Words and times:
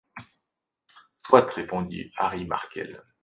Soit», 1.27 1.53
répondit 1.53 2.11
Harry 2.17 2.47
Markel. 2.47 3.03